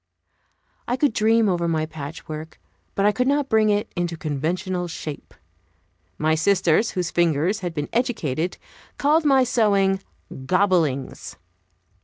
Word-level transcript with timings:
I 0.87 0.97
could 0.97 1.13
dream 1.13 1.47
over 1.47 1.67
my 1.67 1.85
patchwork, 1.85 2.59
but 2.95 3.05
I 3.05 3.11
could 3.11 3.27
not 3.27 3.49
bring 3.49 3.69
it 3.69 3.91
into 3.95 4.17
conventional 4.17 4.87
shape. 4.87 5.31
My 6.17 6.33
sisters, 6.33 6.89
whose 6.89 7.11
fingers 7.11 7.59
had 7.59 7.75
been 7.75 7.87
educated, 7.93 8.57
called 8.97 9.25
my 9.25 9.43
sewing 9.43 10.01
"gobblings." 10.47 11.35